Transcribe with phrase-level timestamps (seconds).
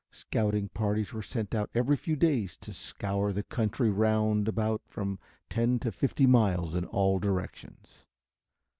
[0.09, 5.19] Scouting parties were sent out every few days to scour the country round about from
[5.47, 8.03] ten to fifty miles in all directions.